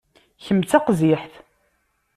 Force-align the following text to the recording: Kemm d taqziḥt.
Kemm 0.45 0.59
d 0.61 0.65
taqziḥt. 0.71 1.33